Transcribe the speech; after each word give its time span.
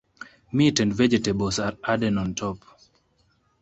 Meat 0.51 0.79
and 0.79 0.95
vegetables 0.95 1.59
are 1.59 1.75
added 1.83 2.17
on 2.17 2.33
top. 2.33 2.57